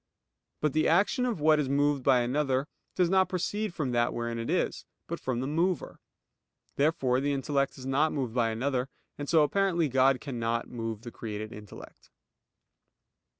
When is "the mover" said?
5.41-5.99